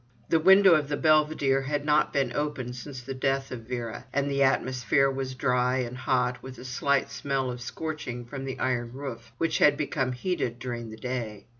The 0.29 0.39
window 0.39 0.73
of 0.73 0.89
the 0.89 0.97
belvedere 0.97 1.61
had 1.61 1.85
not 1.85 2.11
been 2.11 2.33
opened 2.33 2.75
since 2.75 3.03
the 3.03 3.13
death 3.13 3.51
of 3.51 3.67
Vera, 3.67 4.07
and 4.11 4.31
the 4.31 4.41
atmosphere 4.41 5.11
was 5.11 5.35
dry 5.35 5.75
and 5.77 5.95
hot, 5.95 6.41
with 6.41 6.57
a 6.57 6.65
slight 6.65 7.11
smell 7.11 7.51
of 7.51 7.61
scorching 7.61 8.25
from 8.25 8.43
the 8.45 8.57
iron 8.57 8.93
roof, 8.93 9.31
which 9.37 9.59
had 9.59 9.77
become 9.77 10.13
heated 10.13 10.57
during 10.57 10.89
the 10.89 10.97
day. 10.97 11.45